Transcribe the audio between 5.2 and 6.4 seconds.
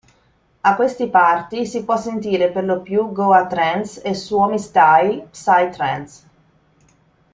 psy-trance.